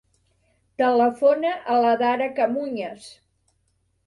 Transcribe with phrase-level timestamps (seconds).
[0.81, 3.07] Telefona a l'Adara Camuñas.